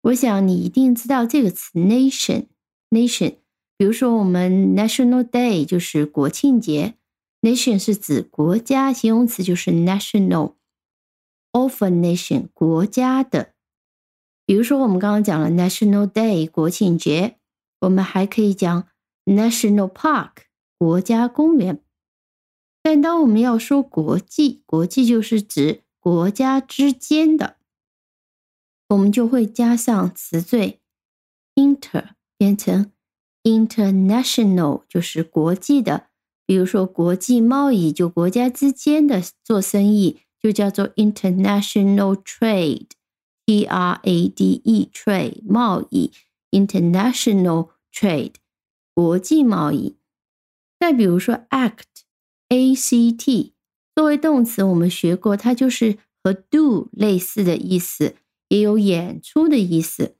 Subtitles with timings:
[0.00, 3.36] 我想你一定知道这个词 “nation”，nation。
[3.76, 6.94] 比如说，我们 National Day 就是国庆节
[7.42, 10.54] ，nation 是指国家，形容词就是 national
[11.52, 13.52] of a nation，国家的。
[14.46, 17.36] 比如说，我们刚刚讲了 National Day 国庆节，
[17.80, 18.88] 我们还可以讲
[19.26, 20.30] National Park
[20.78, 21.82] 国家公园。
[22.82, 27.56] 但当我们要说国际，国际就是指国家之间的，
[28.90, 30.78] 我们就会加上词缀
[31.56, 32.92] inter，变成
[33.42, 36.06] international，就是国际的。
[36.46, 46.12] 比如说国际贸易，就国家之间的做生意，就叫做 international trade，T R A D E trade 贸易
[46.52, 48.34] ，international trade
[48.94, 49.96] 国际贸易。
[50.78, 53.55] 再比如说 act，A C T。
[53.96, 58.14] 作为动词，我们学过，它就是和 do 类似的意思，
[58.48, 60.16] 也有演出的意思。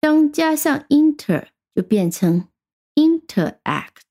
[0.00, 2.48] 当加上 inter，就变成
[2.96, 4.02] interact。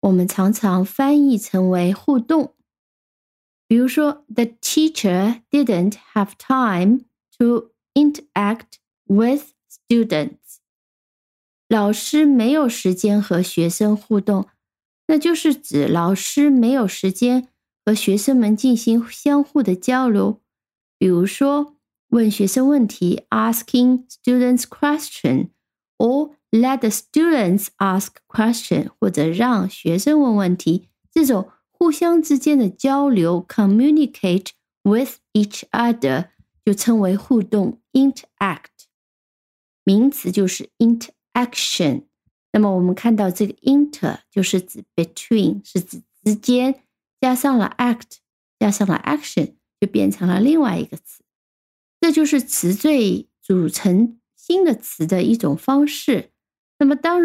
[0.00, 2.54] 我们常常翻译成为互动。
[3.66, 7.00] 比如说，The teacher didn't have time
[7.38, 10.60] to interact with students。
[11.68, 14.48] 老师没有时间和学生互动，
[15.08, 17.48] 那就是指老师没有时间。
[17.87, 20.41] 和学生们进行相互的交流，
[20.97, 21.75] 比如说
[22.09, 30.87] 问学生问题 （asking students question），or let the students ask question，或者让学生问问题。
[31.11, 34.47] 这种互相之间的交流 （communicate
[34.83, 36.29] with each other）
[36.63, 38.87] 就称为互动 （interact）。
[39.83, 42.03] 名词就是 interaction。
[42.53, 46.83] 那么我们看到这个 inter 就是指 between，是指之间。
[47.20, 48.18] 加上了 act，
[48.58, 51.22] 加上了 action，就变成了另外一个词。
[52.00, 56.30] 这就是词缀组成新的词的一种方式。
[56.78, 57.20] 那么，当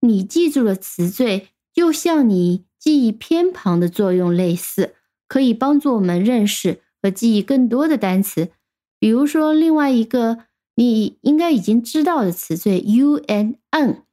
[0.00, 4.94] 你记住了词缀，就像你记忆偏旁的作用类似，
[5.26, 8.50] 可以帮助我们认识和记忆更多的单词。
[8.98, 10.44] 比如说，另外一个
[10.74, 14.04] 你应该已经知道的词缀 u n n，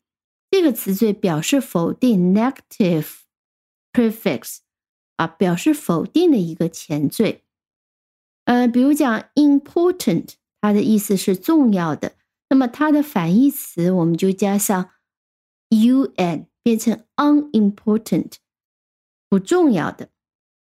[0.50, 3.07] 这个词缀表示否定 negative
[3.91, 4.59] prefix。
[5.18, 7.44] 啊，表示否定的一个前缀，
[8.46, 12.14] 呃，比如讲 important，它的意思是重要的，
[12.50, 14.92] 那么它的反义词我们就加上
[15.70, 18.34] un，变成 unimportant，
[19.30, 20.09] 不重要的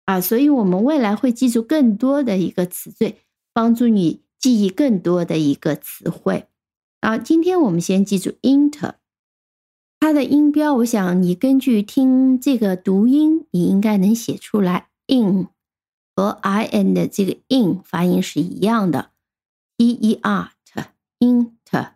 [0.05, 6.47] 啊，所以我们未来会记住更多的一个词缀，帮助你记忆更多的一个词汇。
[7.01, 8.95] 啊，今天我们先记住 inter。
[9.99, 14.89] 它的音标，我想你根据听这个读音，你应该能写出来。
[15.09, 15.49] in
[16.15, 19.11] 和 i n 的这个 in 发音是一样的
[19.76, 20.82] ，t e r t
[21.20, 21.93] inter。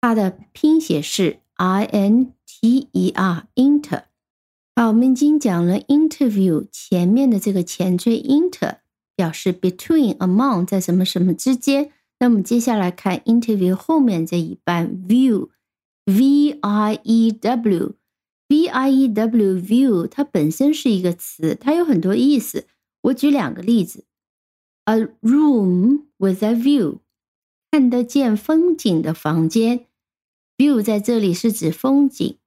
[0.00, 4.04] 它的拼写是 i n t e r inter。
[4.76, 8.76] 好，我们已经讲了 interview 前面的这个前缀 inter
[9.16, 11.90] 表示 between among 在什么什么之间。
[12.20, 15.48] 那么接下来看 interview 后面这一半 view。
[16.08, 17.94] V i e w
[18.48, 22.66] v i e w view 它本身是一个词，它有很多意思。
[23.02, 24.04] 我举两个例子
[24.86, 27.00] ：a room with a view，
[27.70, 29.84] 看得见风景的房间。
[30.56, 32.38] view 在这里是指风景。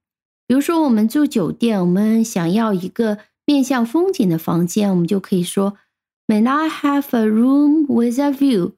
[0.47, 5.77] 比如说，我们住酒店，我们想要一个面向风景的房间，我们就可以说
[6.25, 8.71] ：May I have a room with a view？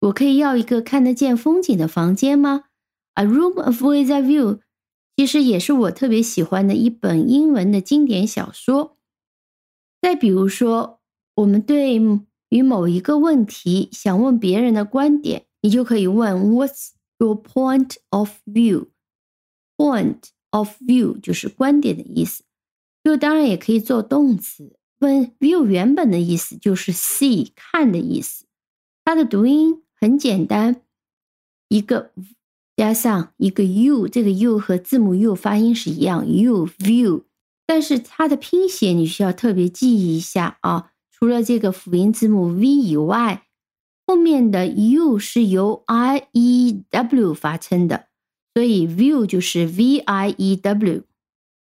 [0.00, 2.64] 我可以要一个看得见风景的房间吗
[3.14, 4.60] ？A room with a view，
[5.16, 8.96] 其实也是我特别喜欢的一本英文的经典小说。
[10.00, 11.00] 再比如说，
[11.34, 12.00] 我们对
[12.48, 22.44] 于某一个问题想问别人的观点，你就可以问 What's your point of view？Point of view 就是观点的意思。
[23.02, 24.76] view 当然也可以做动词。
[25.00, 28.44] 问 view 原本的意思就是 see 看的意思，
[29.02, 30.82] 它的读音很简单，
[31.68, 32.12] 一个
[32.80, 37.24] 加上一个 u，这个 u 和字母 u 发音是一样，u view。
[37.66, 43.42] 但是它的拼写你需要特别记忆一下啊，除了这个辅音字母 v 以外，
[44.06, 48.06] 后面的 u 是由 i e w 发成的，
[48.54, 51.02] 所以 view 就是 v i e w。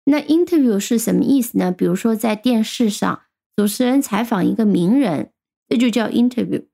[0.04, 1.72] 那 interview 是什么意思呢？
[1.72, 3.22] 比如说在电视上，
[3.56, 5.32] 主持人采访一个名人，
[5.68, 6.66] 这就叫 interview。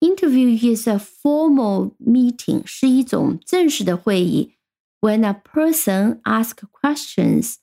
[0.00, 4.56] Interview is a formal meeting，是一种正式的会议。
[5.00, 7.56] When a person asks questions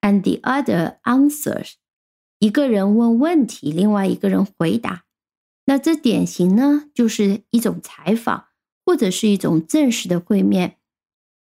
[0.00, 1.74] and the other answers，
[2.38, 5.04] 一个人问问题，另外一个人回答。
[5.66, 8.46] 那这典型呢，就是一种采访，
[8.84, 10.78] 或者是一种正式的会面。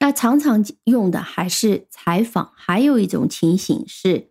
[0.01, 4.31] 那常常用的还是采访，还有一种情形是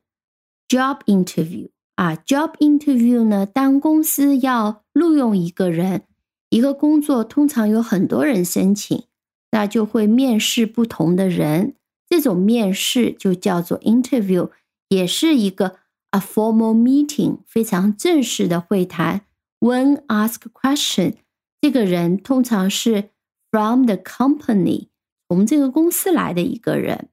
[0.67, 2.15] job interview 啊。
[2.15, 6.03] job interview 呢，当公司要录用一个人，
[6.49, 9.03] 一个工作通常有很多人申请，
[9.51, 11.75] 那就会面试不同的人，
[12.09, 14.49] 这种面试就叫做 interview，
[14.87, 15.75] 也是一个
[16.11, 19.25] a formal meeting 非常正式的会谈。
[19.59, 21.15] When ask question，
[21.59, 23.09] 这个人通常是
[23.51, 24.87] from the company。
[25.29, 27.09] 我们这个公司来的一个人，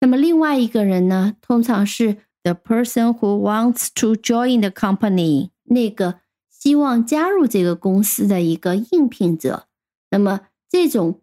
[0.00, 9.66] 那么另外一个人呢，通常是 the person who wants to join the company，那个希望加入这个公司的一个应聘者。
[10.10, 11.20] 那么这种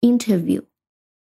[0.00, 0.64] interview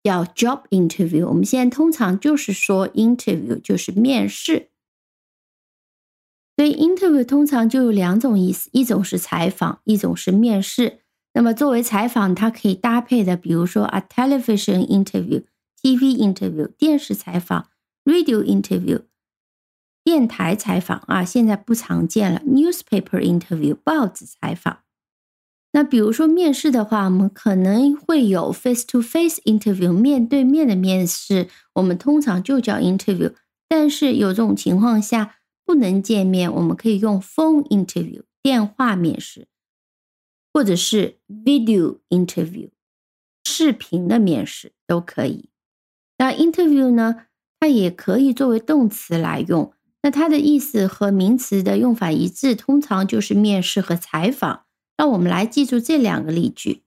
[0.03, 1.27] 叫 job interview。
[1.27, 4.69] 我们现在通常就是说 interview 就是面试。
[6.57, 11.01] 所以 interview 通常就有两种意思，一种是采访，一种是面试。
[11.33, 15.43] 那么作为采访，它可以搭配的，比如说 a television interview、
[15.83, 17.71] TV interview 电视采访、
[18.05, 19.03] radio interview
[20.05, 22.41] 电台采访啊，现在不常见了。
[22.41, 24.81] newspaper interview 报纸采访。
[25.73, 33.35] 那比如说面试的话，我们可能会有 face to face interview 面对面的面试，我们通常就叫 interview。
[33.67, 39.49] 但是有这种情况下不能见面，我们可以用 phone interview 电话面试。
[40.53, 42.71] 或者是 video interview，
[43.45, 45.49] 视频的面试都可以。
[46.19, 47.27] 那 interview 呢，
[47.59, 49.74] 它也可以作为动词来用。
[50.05, 54.67] 那它的意思和名词的用法一致，通常就是面试和采访。
[54.99, 56.83] 那我们来记住这两个例句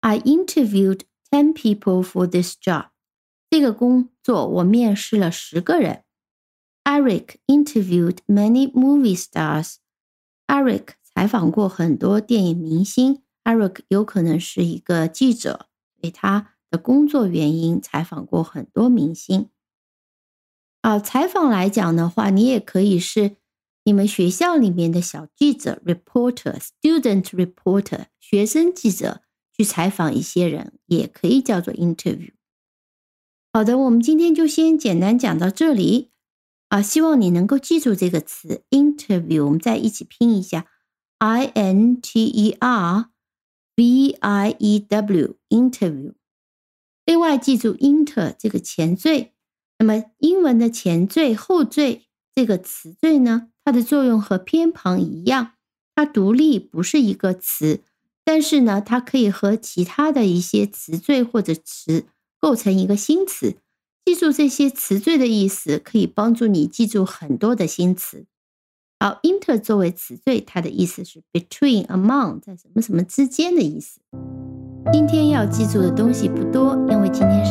[0.00, 2.86] ：I interviewed ten people for this job。
[3.50, 6.04] 这个工作我面试了十个人。
[6.84, 9.74] Eric interviewed many movie stars。
[10.46, 15.68] Eric 采访过很多电影明星，Eric 有可能是一个记者，
[16.00, 19.50] 所以他的工作原因采访过很多明星。
[20.80, 23.36] 啊，采访来讲的话，你也可以是
[23.84, 29.22] 你们学校里面的小记者，reporter，student reporter，学生记者
[29.56, 32.32] 去采访一些人，也可以叫做 interview。
[33.52, 36.12] 好的，我们今天就先简单讲到这里
[36.68, 40.66] 啊，希望你能够记住这个词 interview，我们再一起拼一下。
[41.18, 43.10] I N T E R
[43.74, 46.14] V I E W interview。
[47.04, 49.34] 另外，记住 inter 这个前缀。
[49.78, 52.02] 那么，英文的前缀、后缀
[52.34, 55.52] 这个词缀呢，它的作用和偏旁一样，
[55.94, 57.80] 它独立不是一个词，
[58.24, 62.06] 但是呢，它可以和其他的一些词缀或者词
[62.40, 63.56] 构成一个新词。
[64.04, 68.24] 记住这些词缀的意思，可以帮助你记住很多的新词。
[68.98, 74.00] 好，inter 作为词缀，它的意思是 between、among，在什么什么之间的意思。
[74.92, 77.44] 今天要记住的东西不多，因为今天